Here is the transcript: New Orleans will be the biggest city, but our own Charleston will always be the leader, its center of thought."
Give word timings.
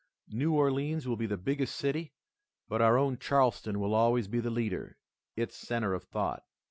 New 0.31 0.55
Orleans 0.55 1.07
will 1.07 1.15
be 1.15 1.27
the 1.27 1.37
biggest 1.37 1.75
city, 1.75 2.11
but 2.67 2.81
our 2.81 2.97
own 2.97 3.19
Charleston 3.19 3.79
will 3.79 3.93
always 3.93 4.27
be 4.27 4.39
the 4.39 4.49
leader, 4.49 4.97
its 5.35 5.55
center 5.55 5.93
of 5.93 6.05
thought." 6.05 6.41